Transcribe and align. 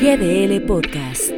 GDL 0.00 0.62
Podcast. 0.62 1.30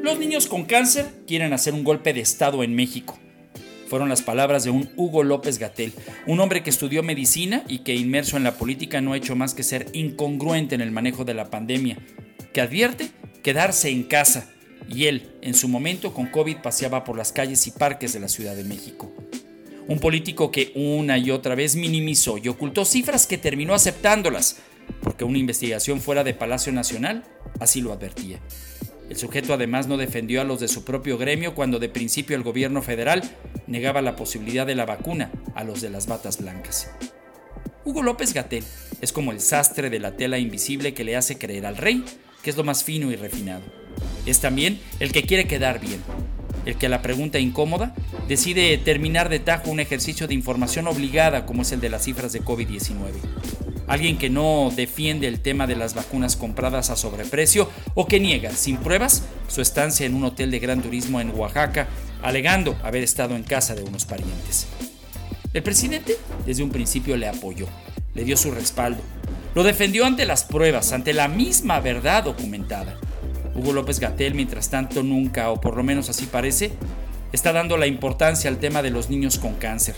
Los 0.00 0.18
niños 0.20 0.46
con 0.46 0.64
cáncer 0.64 1.06
quieren 1.26 1.52
hacer 1.52 1.74
un 1.74 1.82
golpe 1.82 2.12
de 2.12 2.20
Estado 2.20 2.62
en 2.62 2.76
México. 2.76 3.18
Fueron 3.88 4.08
las 4.08 4.22
palabras 4.22 4.62
de 4.62 4.70
un 4.70 4.92
Hugo 4.94 5.24
López 5.24 5.58
Gatel, 5.58 5.92
un 6.28 6.38
hombre 6.38 6.62
que 6.62 6.70
estudió 6.70 7.02
medicina 7.02 7.64
y 7.66 7.80
que 7.80 7.96
inmerso 7.96 8.36
en 8.36 8.44
la 8.44 8.54
política 8.54 9.00
no 9.00 9.12
ha 9.12 9.16
hecho 9.16 9.34
más 9.34 9.54
que 9.54 9.64
ser 9.64 9.88
incongruente 9.92 10.76
en 10.76 10.82
el 10.82 10.92
manejo 10.92 11.24
de 11.24 11.34
la 11.34 11.50
pandemia, 11.50 11.98
que 12.52 12.60
advierte 12.60 13.10
quedarse 13.42 13.90
en 13.90 14.04
casa. 14.04 14.52
Y 14.88 15.06
él, 15.06 15.32
en 15.42 15.54
su 15.54 15.66
momento 15.66 16.14
con 16.14 16.26
COVID, 16.26 16.58
paseaba 16.58 17.02
por 17.02 17.16
las 17.16 17.32
calles 17.32 17.66
y 17.66 17.72
parques 17.72 18.12
de 18.12 18.20
la 18.20 18.28
Ciudad 18.28 18.54
de 18.54 18.62
México. 18.62 19.12
Un 19.86 19.98
político 19.98 20.50
que 20.50 20.72
una 20.74 21.18
y 21.18 21.30
otra 21.30 21.54
vez 21.54 21.76
minimizó 21.76 22.38
y 22.38 22.48
ocultó 22.48 22.84
cifras 22.84 23.26
que 23.26 23.38
terminó 23.38 23.74
aceptándolas, 23.74 24.58
porque 25.02 25.24
una 25.24 25.38
investigación 25.38 26.00
fuera 26.00 26.24
de 26.24 26.34
Palacio 26.34 26.72
Nacional 26.72 27.24
así 27.60 27.80
lo 27.80 27.92
advertía. 27.92 28.40
El 29.10 29.16
sujeto 29.16 29.52
además 29.52 29.86
no 29.86 29.98
defendió 29.98 30.40
a 30.40 30.44
los 30.44 30.60
de 30.60 30.68
su 30.68 30.84
propio 30.84 31.18
gremio 31.18 31.54
cuando 31.54 31.78
de 31.78 31.90
principio 31.90 32.34
el 32.34 32.42
gobierno 32.42 32.80
federal 32.80 33.22
negaba 33.66 34.00
la 34.00 34.16
posibilidad 34.16 34.66
de 34.66 34.74
la 34.74 34.86
vacuna 34.86 35.30
a 35.54 35.64
los 35.64 35.82
de 35.82 35.90
las 35.90 36.06
batas 36.06 36.38
blancas. 36.38 36.90
Hugo 37.84 38.02
López 38.02 38.32
Gatel 38.32 38.64
es 39.02 39.12
como 39.12 39.30
el 39.30 39.40
sastre 39.40 39.90
de 39.90 39.98
la 39.98 40.16
tela 40.16 40.38
invisible 40.38 40.94
que 40.94 41.04
le 41.04 41.16
hace 41.16 41.36
creer 41.36 41.66
al 41.66 41.76
rey 41.76 42.02
que 42.44 42.50
es 42.50 42.56
lo 42.56 42.62
más 42.62 42.84
fino 42.84 43.10
y 43.10 43.16
refinado. 43.16 43.62
Es 44.26 44.40
también 44.40 44.78
el 45.00 45.12
que 45.12 45.24
quiere 45.24 45.46
quedar 45.46 45.80
bien, 45.80 46.00
el 46.66 46.76
que 46.76 46.86
a 46.86 46.88
la 46.88 47.02
pregunta 47.02 47.38
incómoda 47.38 47.94
decide 48.28 48.76
terminar 48.78 49.28
de 49.28 49.40
tajo 49.40 49.70
un 49.70 49.80
ejercicio 49.80 50.26
de 50.26 50.34
información 50.34 50.86
obligada 50.86 51.46
como 51.46 51.62
es 51.62 51.72
el 51.72 51.80
de 51.80 51.90
las 51.90 52.04
cifras 52.04 52.32
de 52.32 52.42
COVID-19. 52.42 53.12
Alguien 53.86 54.16
que 54.16 54.30
no 54.30 54.72
defiende 54.74 55.28
el 55.28 55.40
tema 55.40 55.66
de 55.66 55.76
las 55.76 55.94
vacunas 55.94 56.36
compradas 56.36 56.88
a 56.88 56.96
sobreprecio 56.96 57.68
o 57.94 58.06
que 58.06 58.18
niega, 58.18 58.50
sin 58.52 58.78
pruebas, 58.78 59.24
su 59.48 59.60
estancia 59.60 60.06
en 60.06 60.14
un 60.14 60.24
hotel 60.24 60.50
de 60.50 60.58
gran 60.58 60.80
turismo 60.80 61.20
en 61.20 61.30
Oaxaca, 61.30 61.86
alegando 62.22 62.76
haber 62.82 63.02
estado 63.02 63.36
en 63.36 63.42
casa 63.42 63.74
de 63.74 63.82
unos 63.82 64.06
parientes. 64.06 64.66
El 65.52 65.62
presidente 65.62 66.16
desde 66.46 66.62
un 66.62 66.70
principio 66.70 67.16
le 67.16 67.28
apoyó, 67.28 67.66
le 68.14 68.24
dio 68.24 68.36
su 68.36 68.50
respaldo, 68.50 69.02
lo 69.54 69.62
defendió 69.62 70.06
ante 70.06 70.24
las 70.24 70.44
pruebas, 70.44 70.92
ante 70.92 71.12
la 71.12 71.28
misma 71.28 71.78
verdad 71.80 72.24
documentada. 72.24 72.98
Hugo 73.54 73.72
López 73.72 74.00
Gatel, 74.00 74.34
mientras 74.34 74.70
tanto, 74.70 75.02
nunca, 75.02 75.50
o 75.50 75.60
por 75.60 75.76
lo 75.76 75.82
menos 75.82 76.08
así 76.08 76.26
parece, 76.26 76.72
está 77.32 77.52
dando 77.52 77.76
la 77.76 77.86
importancia 77.86 78.50
al 78.50 78.58
tema 78.58 78.82
de 78.82 78.90
los 78.90 79.10
niños 79.10 79.38
con 79.38 79.54
cáncer. 79.54 79.94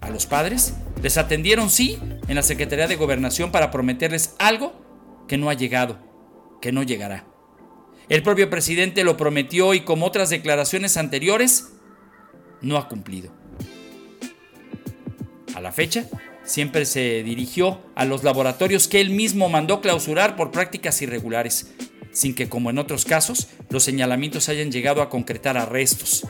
A 0.00 0.10
los 0.10 0.26
padres 0.26 0.74
les 1.02 1.16
atendieron, 1.16 1.70
sí, 1.70 1.98
en 2.28 2.36
la 2.36 2.42
Secretaría 2.42 2.86
de 2.86 2.96
Gobernación 2.96 3.50
para 3.50 3.70
prometerles 3.70 4.34
algo 4.38 4.74
que 5.28 5.38
no 5.38 5.50
ha 5.50 5.54
llegado, 5.54 5.98
que 6.60 6.72
no 6.72 6.82
llegará. 6.82 7.26
El 8.08 8.22
propio 8.22 8.50
presidente 8.50 9.04
lo 9.04 9.16
prometió 9.16 9.72
y 9.72 9.80
como 9.80 10.06
otras 10.06 10.28
declaraciones 10.28 10.96
anteriores, 10.96 11.72
no 12.60 12.76
ha 12.76 12.88
cumplido. 12.88 13.32
A 15.54 15.60
la 15.60 15.72
fecha, 15.72 16.06
siempre 16.44 16.84
se 16.84 17.22
dirigió 17.22 17.80
a 17.94 18.04
los 18.04 18.24
laboratorios 18.24 18.88
que 18.88 19.00
él 19.00 19.10
mismo 19.10 19.48
mandó 19.48 19.80
clausurar 19.80 20.36
por 20.36 20.50
prácticas 20.50 21.00
irregulares 21.00 21.72
sin 22.14 22.34
que, 22.34 22.48
como 22.48 22.70
en 22.70 22.78
otros 22.78 23.04
casos, 23.04 23.48
los 23.68 23.84
señalamientos 23.84 24.48
hayan 24.48 24.72
llegado 24.72 25.02
a 25.02 25.10
concretar 25.10 25.58
arrestos. 25.58 26.26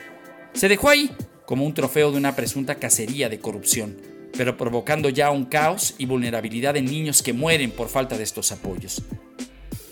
Se 0.52 0.68
dejó 0.68 0.88
ahí 0.88 1.12
como 1.46 1.64
un 1.64 1.74
trofeo 1.74 2.10
de 2.10 2.16
una 2.18 2.34
presunta 2.34 2.77
cacería 2.77 3.28
de 3.28 3.38
corrupción, 3.38 3.96
pero 4.36 4.56
provocando 4.56 5.10
ya 5.10 5.30
un 5.30 5.44
caos 5.44 5.94
y 5.98 6.06
vulnerabilidad 6.06 6.77
en 6.77 6.86
niños 6.86 7.22
que 7.22 7.32
mueren 7.32 7.70
por 7.70 7.88
falta 7.88 8.18
de 8.18 8.24
estos 8.24 8.50
apoyos. 8.50 9.02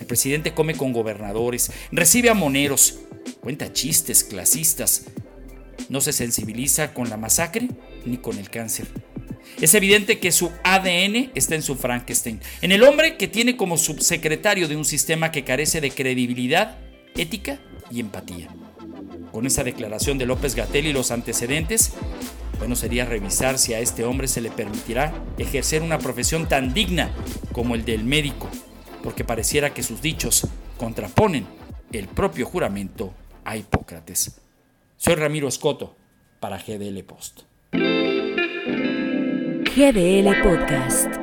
El 0.01 0.07
presidente 0.07 0.55
come 0.55 0.75
con 0.75 0.93
gobernadores, 0.93 1.71
recibe 1.93 2.31
a 2.31 2.35
moneros, 2.35 2.99
cuenta 3.41 3.73
chistes 3.73 4.25
clasistas, 4.25 5.05
no 5.89 6.01
se 6.01 6.13
sensibiliza 6.13 6.95
con 6.95 7.09
la 7.11 7.17
masacre 7.17 7.69
ni 8.05 8.17
con 8.17 8.39
el 8.39 8.51
cáncer 8.51 8.89
es 9.61 9.75
evidente 9.75 10.19
que 10.19 10.33
su 10.33 10.51
ADN 10.65 11.31
está 11.35 11.55
en 11.55 11.63
su 11.63 11.77
Frankenstein, 11.77 12.41
en 12.61 12.73
el 12.73 12.83
hombre 12.83 13.17
que 13.17 13.29
tiene 13.29 13.57
como 13.57 13.79
subsecretario 13.79 14.69
de 14.69 14.77
un 14.77 14.85
sistema 14.85 15.31
que 15.31 15.45
carece 15.45 15.81
de 15.81 15.91
credibilidad, 15.91 16.79
ética 17.17 17.61
y 17.91 18.01
empatía. 18.01 18.49
Con 19.31 19.47
esa 19.47 19.65
declaración 19.65 20.19
de 20.19 20.27
López 20.27 20.55
Gatel 20.55 20.87
y 20.87 20.93
los 20.93 21.11
antecedentes, 21.11 21.93
bueno 22.59 22.77
sería 22.77 23.05
revisar 23.05 23.59
si 23.59 23.75
a 23.75 23.81
este 23.81 24.05
hombre 24.05 24.29
se 24.29 24.41
le 24.41 24.51
permitirá 24.51 25.13
ejercer 25.39 25.83
una 25.83 25.99
profesión 25.99 26.49
tan 26.49 26.75
digna 26.75 27.11
como 27.53 27.75
el 27.75 27.85
del 27.85 28.05
médico, 28.05 28.49
porque 29.03 29.25
pareciera 29.25 29.75
que 29.75 29.83
sus 29.83 30.03
dichos 30.03 30.47
contraponen 30.77 31.47
el 31.93 32.09
propio 32.09 32.47
juramento 32.47 33.15
a 33.45 33.57
Hipócrates. 33.57 34.41
Soy 34.97 35.15
Ramiro 35.15 35.49
Escoto 35.49 35.97
para 36.41 36.59
GDL 36.59 37.03
Post. 37.05 37.52
GDL 39.75 40.35
Podcast. 40.45 41.22